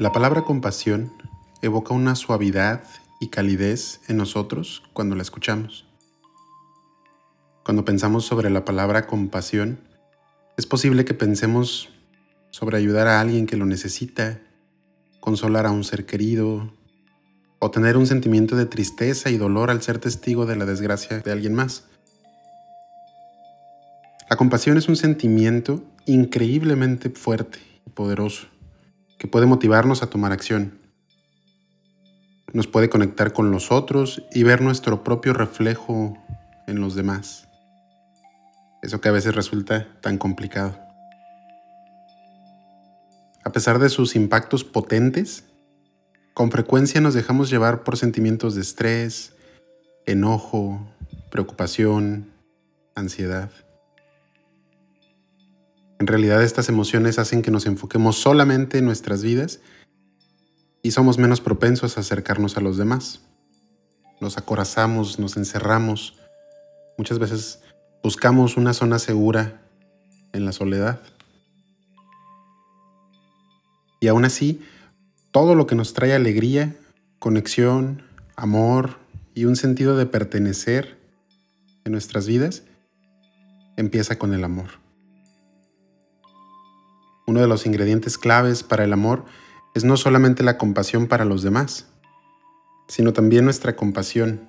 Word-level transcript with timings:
La 0.00 0.10
palabra 0.10 0.42
compasión 0.42 1.12
evoca 1.62 1.94
una 1.94 2.16
suavidad 2.16 2.82
y 3.20 3.28
calidez 3.28 4.00
en 4.08 4.16
nosotros 4.16 4.82
cuando 4.92 5.14
la 5.14 5.22
escuchamos. 5.22 5.86
Cuando 7.64 7.84
pensamos 7.84 8.24
sobre 8.24 8.50
la 8.50 8.64
palabra 8.64 9.06
compasión, 9.06 9.78
es 10.56 10.66
posible 10.66 11.04
que 11.04 11.14
pensemos 11.14 11.90
sobre 12.50 12.76
ayudar 12.76 13.06
a 13.06 13.20
alguien 13.20 13.46
que 13.46 13.56
lo 13.56 13.66
necesita, 13.66 14.40
consolar 15.20 15.64
a 15.64 15.70
un 15.70 15.84
ser 15.84 16.06
querido, 16.06 16.72
o 17.60 17.70
tener 17.70 17.96
un 17.96 18.08
sentimiento 18.08 18.56
de 18.56 18.66
tristeza 18.66 19.30
y 19.30 19.36
dolor 19.36 19.70
al 19.70 19.80
ser 19.80 20.00
testigo 20.00 20.44
de 20.44 20.56
la 20.56 20.64
desgracia 20.64 21.20
de 21.20 21.30
alguien 21.30 21.54
más. 21.54 21.84
La 24.28 24.34
compasión 24.34 24.76
es 24.76 24.88
un 24.88 24.96
sentimiento 24.96 25.84
increíblemente 26.04 27.10
fuerte 27.10 27.60
y 27.86 27.90
poderoso 27.90 28.48
que 29.18 29.28
puede 29.28 29.46
motivarnos 29.46 30.02
a 30.02 30.08
tomar 30.08 30.32
acción. 30.32 30.78
Nos 32.52 32.66
puede 32.66 32.88
conectar 32.88 33.32
con 33.32 33.50
los 33.50 33.72
otros 33.72 34.22
y 34.32 34.42
ver 34.42 34.60
nuestro 34.60 35.02
propio 35.02 35.32
reflejo 35.32 36.16
en 36.66 36.80
los 36.80 36.94
demás. 36.94 37.48
Eso 38.82 39.00
que 39.00 39.08
a 39.08 39.12
veces 39.12 39.34
resulta 39.34 39.88
tan 40.00 40.18
complicado. 40.18 40.78
A 43.44 43.50
pesar 43.50 43.78
de 43.78 43.88
sus 43.88 44.16
impactos 44.16 44.64
potentes, 44.64 45.44
con 46.32 46.50
frecuencia 46.50 47.00
nos 47.00 47.14
dejamos 47.14 47.50
llevar 47.50 47.82
por 47.84 47.96
sentimientos 47.96 48.54
de 48.54 48.62
estrés, 48.62 49.34
enojo, 50.06 50.86
preocupación, 51.30 52.30
ansiedad. 52.94 53.50
En 56.04 56.08
realidad 56.08 56.42
estas 56.42 56.68
emociones 56.68 57.18
hacen 57.18 57.40
que 57.40 57.50
nos 57.50 57.64
enfoquemos 57.64 58.16
solamente 58.16 58.76
en 58.76 58.84
nuestras 58.84 59.22
vidas 59.22 59.60
y 60.82 60.90
somos 60.90 61.16
menos 61.16 61.40
propensos 61.40 61.96
a 61.96 62.00
acercarnos 62.00 62.58
a 62.58 62.60
los 62.60 62.76
demás. 62.76 63.22
Nos 64.20 64.36
acorazamos, 64.36 65.18
nos 65.18 65.38
encerramos. 65.38 66.18
Muchas 66.98 67.18
veces 67.18 67.62
buscamos 68.02 68.58
una 68.58 68.74
zona 68.74 68.98
segura 68.98 69.62
en 70.34 70.44
la 70.44 70.52
soledad. 70.52 71.00
Y 73.98 74.08
aún 74.08 74.26
así, 74.26 74.60
todo 75.30 75.54
lo 75.54 75.66
que 75.66 75.74
nos 75.74 75.94
trae 75.94 76.12
alegría, 76.12 76.76
conexión, 77.18 78.02
amor 78.36 78.98
y 79.34 79.46
un 79.46 79.56
sentido 79.56 79.96
de 79.96 80.04
pertenecer 80.04 80.98
en 81.86 81.92
nuestras 81.92 82.26
vidas 82.26 82.62
empieza 83.78 84.18
con 84.18 84.34
el 84.34 84.44
amor. 84.44 84.83
Uno 87.26 87.40
de 87.40 87.46
los 87.46 87.66
ingredientes 87.66 88.18
claves 88.18 88.62
para 88.62 88.84
el 88.84 88.92
amor 88.92 89.24
es 89.74 89.84
no 89.84 89.96
solamente 89.96 90.42
la 90.42 90.58
compasión 90.58 91.06
para 91.06 91.24
los 91.24 91.42
demás, 91.42 91.86
sino 92.86 93.12
también 93.12 93.44
nuestra 93.44 93.76
compasión, 93.76 94.48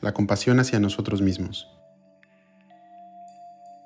la 0.00 0.12
compasión 0.12 0.58
hacia 0.60 0.80
nosotros 0.80 1.22
mismos. 1.22 1.68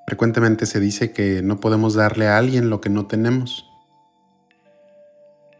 Frecuentemente 0.07 0.65
se 0.65 0.79
dice 0.79 1.11
que 1.11 1.41
no 1.41 1.59
podemos 1.59 1.93
darle 1.93 2.27
a 2.27 2.37
alguien 2.37 2.69
lo 2.69 2.81
que 2.81 2.89
no 2.89 3.07
tenemos. 3.07 3.69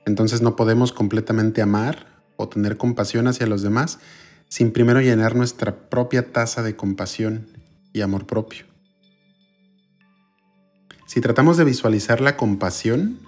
Entonces 0.06 0.42
no 0.42 0.56
podemos 0.56 0.94
completamente 0.94 1.62
amar 1.62 2.08
o 2.36 2.48
tener 2.50 2.78
compasión 2.78 3.28
hacia 3.28 3.48
los 3.48 3.62
demás 3.62 4.00
sin 4.48 4.72
primero 4.72 5.02
llenar 5.02 5.36
nuestra 5.36 5.90
propia 5.90 6.32
taza 6.32 6.62
de 6.62 6.76
compasión 6.76 7.48
y 7.94 8.02
amor 8.02 8.28
propio. 8.28 8.75
Si 11.16 11.22
tratamos 11.22 11.56
de 11.56 11.64
visualizar 11.64 12.20
la 12.20 12.36
compasión, 12.36 13.20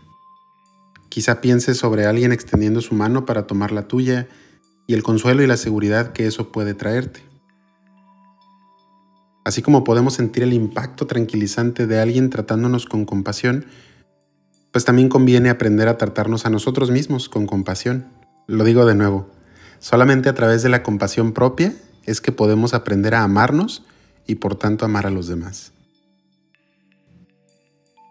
quizá 1.08 1.40
pienses 1.40 1.78
sobre 1.78 2.06
alguien 2.06 2.34
extendiendo 2.34 2.82
su 2.82 2.94
mano 2.96 3.26
para 3.26 3.48
tomar 3.48 3.72
la 3.72 3.88
tuya 3.88 4.28
y 4.88 4.94
el 4.94 5.04
consuelo 5.04 5.42
y 5.42 5.48
la 5.48 5.56
seguridad 5.56 6.12
que 6.12 6.28
eso 6.28 6.52
puede 6.52 6.74
traerte. 6.74 7.22
Así 9.46 9.62
como 9.62 9.86
podemos 9.86 10.16
sentir 10.16 10.44
el 10.44 10.52
impacto 10.52 11.08
tranquilizante 11.08 11.88
de 11.88 12.02
alguien 12.02 12.30
tratándonos 12.30 12.88
con 12.88 13.06
compasión, 13.06 13.68
pues 14.74 14.84
también 14.84 15.08
conviene 15.08 15.50
aprender 15.50 15.88
a 15.88 15.98
tratarnos 15.98 16.46
a 16.46 16.50
nosotros 16.50 16.92
mismos 16.92 17.30
con 17.30 17.48
compasión. 17.48 18.10
Lo 18.48 18.66
digo 18.66 18.86
de 18.86 18.96
nuevo, 18.96 19.30
solamente 19.80 20.28
a 20.28 20.36
través 20.36 20.62
de 20.62 20.68
la 20.68 20.84
compasión 20.84 21.32
propia 21.32 21.74
es 22.06 22.20
que 22.20 22.34
podemos 22.34 22.74
aprender 22.74 23.16
a 23.16 23.24
amarnos 23.24 23.86
y 24.26 24.36
por 24.36 24.56
tanto 24.56 24.84
amar 24.84 25.08
a 25.08 25.10
los 25.10 25.28
demás. 25.28 25.72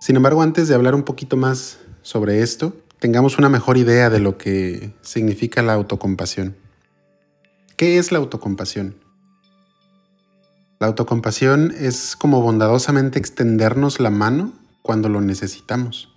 Sin 0.07 0.15
embargo, 0.15 0.41
antes 0.41 0.69
de 0.69 0.77
hablar 0.77 0.95
un 0.95 1.03
poquito 1.03 1.37
más 1.37 1.81
sobre 2.03 2.41
esto, 2.41 2.77
tengamos 3.01 3.39
una 3.39 3.49
mejor 3.49 3.77
idea 3.77 4.09
de 4.09 4.21
lo 4.21 4.39
que 4.39 4.93
significa 5.01 5.63
la 5.63 5.73
autocompasión. 5.73 6.55
¿Qué 7.77 7.99
es 7.99 8.13
la 8.13 8.19
autocompasión? 8.19 8.95
La 10.79 10.87
autocompasión 10.87 11.75
es 11.77 12.15
como 12.15 12.41
bondadosamente 12.41 13.19
extendernos 13.19 13.99
la 13.99 14.11
mano 14.11 14.53
cuando 14.81 15.09
lo 15.09 15.21
necesitamos. 15.21 16.15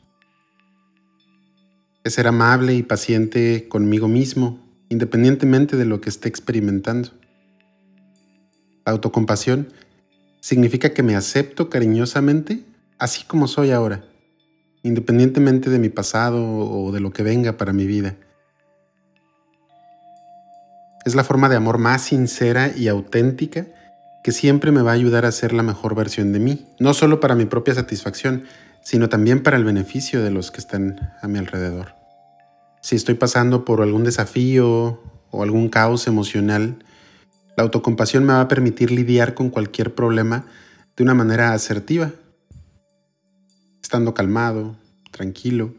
Es 2.04 2.14
ser 2.14 2.28
amable 2.28 2.76
y 2.76 2.84
paciente 2.84 3.68
conmigo 3.70 4.08
mismo, 4.08 4.60
independientemente 4.90 5.78
de 5.78 5.86
lo 5.86 6.00
que 6.00 6.10
esté 6.10 6.30
experimentando. 6.30 7.10
La 8.86 8.92
autocompasión 8.92 9.74
significa 10.42 10.94
que 10.94 11.02
me 11.02 11.16
acepto 11.16 11.72
cariñosamente 11.72 12.69
así 13.00 13.24
como 13.24 13.48
soy 13.48 13.72
ahora, 13.72 14.04
independientemente 14.84 15.70
de 15.70 15.80
mi 15.80 15.90
pasado 15.90 16.46
o 16.46 16.92
de 16.92 17.00
lo 17.00 17.12
que 17.12 17.24
venga 17.24 17.58
para 17.58 17.74
mi 17.74 17.86
vida. 17.86 18.16
Es 21.06 21.16
la 21.16 21.24
forma 21.24 21.50
de 21.50 21.56
amor 21.56 21.78
más 21.78 22.04
sincera 22.04 22.72
y 22.76 22.88
auténtica 22.90 23.68
que 24.24 24.34
siempre 24.34 24.72
me 24.72 24.82
va 24.82 24.92
a 24.92 24.96
ayudar 24.96 25.26
a 25.26 25.32
ser 25.32 25.54
la 25.54 25.64
mejor 25.64 25.96
versión 25.96 26.34
de 26.34 26.40
mí, 26.40 26.68
no 26.78 26.94
solo 26.94 27.22
para 27.22 27.36
mi 27.36 27.46
propia 27.46 27.74
satisfacción, 27.74 28.44
sino 28.82 29.08
también 29.08 29.42
para 29.42 29.58
el 29.58 29.64
beneficio 29.64 30.22
de 30.22 30.30
los 30.30 30.52
que 30.52 30.60
están 30.60 31.14
a 31.22 31.28
mi 31.28 31.40
alrededor. 31.40 31.96
Si 32.82 32.96
estoy 32.96 33.16
pasando 33.16 33.66
por 33.66 33.82
algún 33.82 34.04
desafío 34.04 35.02
o 35.32 35.44
algún 35.44 35.70
caos 35.70 36.08
emocional, 36.08 36.84
la 37.56 37.64
autocompasión 37.64 38.26
me 38.26 38.34
va 38.34 38.42
a 38.42 38.48
permitir 38.48 38.92
lidiar 38.92 39.34
con 39.34 39.50
cualquier 39.50 39.96
problema 39.96 40.46
de 40.96 41.04
una 41.04 41.14
manera 41.14 41.54
asertiva 41.54 42.12
estando 43.90 44.14
calmado, 44.14 44.76
tranquilo. 45.10 45.74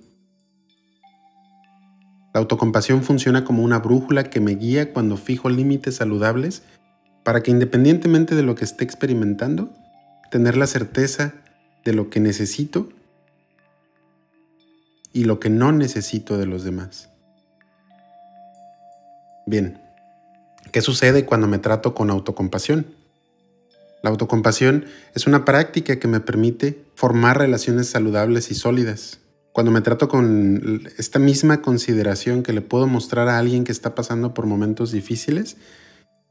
La 2.35 2.41
autocompasión 2.41 3.05
funciona 3.05 3.45
como 3.45 3.63
una 3.63 3.79
brújula 3.79 4.25
que 4.25 4.41
me 4.41 4.57
guía 4.57 4.93
cuando 4.93 5.17
fijo 5.17 5.49
límites 5.49 5.95
saludables 5.95 6.65
para 7.23 7.41
que 7.41 7.53
independientemente 7.53 8.35
de 8.35 8.43
lo 8.43 8.57
que 8.57 8.65
esté 8.65 8.83
experimentando, 8.83 9.73
tener 10.33 10.57
la 10.57 10.67
certeza 10.67 11.35
de 11.85 11.93
lo 11.93 12.11
que 12.11 12.19
necesito 12.19 12.89
y 15.13 15.23
lo 15.23 15.39
que 15.39 15.51
no 15.51 15.71
necesito 15.71 16.37
de 16.37 16.47
los 16.47 16.65
demás. 16.65 17.11
Bien, 19.47 19.81
¿qué 20.73 20.81
sucede 20.81 21.27
cuando 21.27 21.47
me 21.47 21.59
trato 21.59 21.95
con 21.95 22.11
autocompasión? 22.11 22.87
La 24.03 24.11
autocompasión 24.11 24.87
es 25.15 25.27
una 25.27 25.45
práctica 25.45 25.99
que 25.99 26.09
me 26.09 26.21
permite 26.21 26.85
formar 26.95 27.39
relaciones 27.39 27.89
saludables 27.89 28.51
y 28.51 28.55
sólidas. 28.55 29.21
Cuando 29.53 29.73
me 29.73 29.81
trato 29.81 30.09
con 30.09 30.89
esta 30.97 31.19
misma 31.19 31.61
consideración 31.61 32.43
que 32.43 32.53
le 32.53 32.63
puedo 32.63 32.87
mostrar 32.87 33.29
a 33.29 33.39
alguien 33.39 33.65
que 33.65 33.73
está 33.73 33.95
pasando 33.95 34.33
por 34.33 34.47
momentos 34.47 34.93
difíciles, 34.93 35.57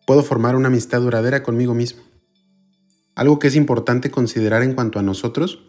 puedo 0.08 0.24
formar 0.24 0.56
una 0.56 0.70
amistad 0.70 1.02
duradera 1.02 1.44
conmigo 1.44 1.76
mismo. 1.76 2.02
Algo 3.14 3.38
que 3.38 3.50
es 3.50 3.56
importante 3.56 4.10
considerar 4.10 4.64
en 4.64 4.74
cuanto 4.74 4.98
a 4.98 5.04
nosotros 5.04 5.60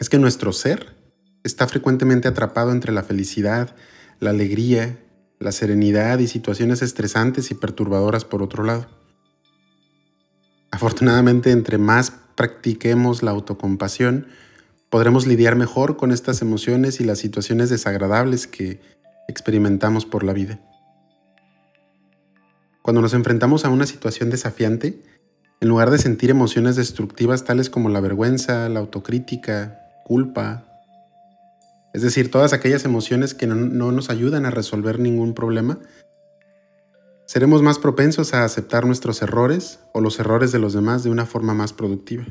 es 0.00 0.08
que 0.08 0.18
nuestro 0.18 0.52
ser 0.52 0.96
está 1.44 1.68
frecuentemente 1.68 2.26
atrapado 2.26 2.72
entre 2.72 2.90
la 2.90 3.02
felicidad, 3.02 3.76
la 4.18 4.30
alegría, 4.30 4.98
la 5.38 5.52
serenidad 5.52 6.18
y 6.18 6.26
situaciones 6.26 6.82
estresantes 6.82 7.50
y 7.50 7.54
perturbadoras 7.54 8.24
por 8.24 8.42
otro 8.42 8.64
lado. 8.64 9.03
Afortunadamente, 10.74 11.52
entre 11.52 11.78
más 11.78 12.10
practiquemos 12.34 13.22
la 13.22 13.30
autocompasión, 13.30 14.26
podremos 14.90 15.24
lidiar 15.24 15.54
mejor 15.54 15.96
con 15.96 16.10
estas 16.10 16.42
emociones 16.42 16.98
y 16.98 17.04
las 17.04 17.20
situaciones 17.20 17.70
desagradables 17.70 18.48
que 18.48 18.80
experimentamos 19.28 20.04
por 20.04 20.24
la 20.24 20.32
vida. 20.32 20.58
Cuando 22.82 23.00
nos 23.00 23.14
enfrentamos 23.14 23.64
a 23.64 23.68
una 23.68 23.86
situación 23.86 24.30
desafiante, 24.30 25.00
en 25.60 25.68
lugar 25.68 25.92
de 25.92 25.98
sentir 25.98 26.30
emociones 26.30 26.74
destructivas 26.74 27.44
tales 27.44 27.70
como 27.70 27.88
la 27.88 28.00
vergüenza, 28.00 28.68
la 28.68 28.80
autocrítica, 28.80 29.78
culpa, 30.04 30.82
es 31.92 32.02
decir, 32.02 32.32
todas 32.32 32.52
aquellas 32.52 32.84
emociones 32.84 33.32
que 33.32 33.46
no, 33.46 33.92
nos 33.92 34.10
ayudan 34.10 34.44
a 34.44 34.50
resolver 34.50 34.98
ningún 34.98 35.34
problema, 35.34 35.78
seremos 37.26 37.62
más 37.62 37.78
propensos 37.78 38.34
a 38.34 38.44
aceptar 38.44 38.86
nuestros 38.86 39.22
errores 39.22 39.80
o 39.92 40.00
los 40.00 40.18
errores 40.18 40.52
de 40.52 40.58
los 40.58 40.72
demás 40.72 41.04
de 41.04 41.10
una 41.10 41.26
forma 41.26 41.54
más 41.54 41.72
productiva. 41.72 42.24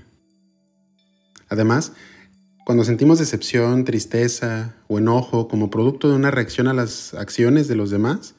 Además, 1.49 1.93
Cuando 2.65 2.85
sentimos 2.85 3.19
decepción, 3.19 3.83
tristeza 3.83 4.73
o 4.87 4.97
enojo 4.97 5.49
como 5.49 5.69
producto 5.69 6.09
de 6.09 6.15
una 6.15 6.31
reacción 6.31 6.69
a 6.69 6.73
las 6.73 7.13
acciones 7.13 7.67
de 7.67 7.75
los 7.75 7.89
demás, 7.89 8.35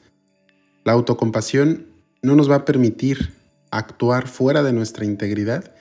la 0.83 0.93
autocompasión 0.93 1.85
no 2.23 2.35
nos 2.35 2.49
va 2.49 2.55
a 2.55 2.65
permitir 2.65 3.33
actuar 3.69 4.27
fuera 4.27 4.63
de 4.63 4.73
nuestra 4.73 5.05
integridad 5.05 5.75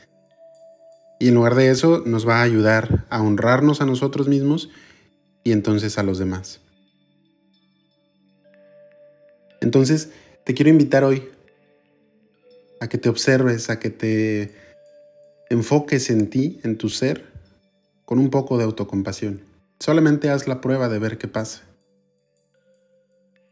y 1.19 1.29
en 1.29 1.37
lugar 1.37 1.55
de 1.55 1.71
eso 1.71 2.03
nos 2.05 2.29
va 2.29 2.41
a 2.41 2.43
ayudar 2.43 3.07
a 3.09 3.23
honrarnos 3.23 3.81
a 3.81 3.87
nosotros 3.87 4.29
mismos 4.29 4.69
y 5.43 5.53
entonces 5.53 5.97
a 5.97 6.03
los 6.03 6.19
demás. 6.19 6.61
Entonces, 9.63 10.11
te 10.45 10.55
quiero 10.55 10.71
invitar 10.71 11.05
hoy 11.05 11.29
a 12.81 12.89
que 12.89 12.99
te 12.99 13.09
observes, 13.09 13.71
a 13.71 13.79
que 13.79 13.91
te 13.91 14.55
enfoques 15.51 16.11
en 16.11 16.29
ti, 16.29 16.61
en 16.63 16.77
tu 16.77 16.89
ser, 16.89 17.25
con 18.05 18.19
un 18.19 18.31
poco 18.31 18.59
de 18.59 18.65
autocompasión. 18.65 19.41
Solamente 19.81 20.31
haz 20.31 20.47
la 20.47 20.61
prueba 20.61 20.89
de 20.89 20.99
ver 20.99 21.19
qué 21.19 21.29
pasa. 21.29 21.63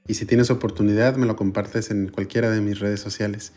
Y 0.06 0.14
si 0.14 0.26
tienes 0.26 0.50
oportunidad, 0.50 1.16
me 1.16 1.26
lo 1.26 1.36
compartes 1.36 1.90
en 1.90 2.08
cualquiera 2.08 2.50
de 2.50 2.60
mis 2.60 2.80
redes 2.80 3.00
sociales. 3.00 3.52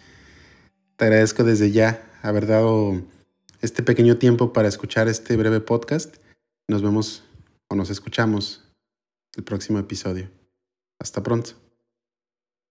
Te 0.95 1.05
agradezco 1.05 1.43
desde 1.43 1.71
ya 1.71 2.05
haber 2.21 2.47
dado 2.47 3.01
este 3.61 3.83
pequeño 3.83 4.17
tiempo 4.17 4.53
para 4.53 4.67
escuchar 4.67 5.07
este 5.07 5.35
breve 5.35 5.59
podcast. 5.59 6.15
Nos 6.67 6.81
vemos 6.81 7.23
o 7.67 7.75
nos 7.75 7.89
escuchamos 7.89 8.63
el 9.35 9.43
próximo 9.43 9.79
episodio. 9.79 10.29
Hasta 10.99 11.21
pronto. 11.23 11.64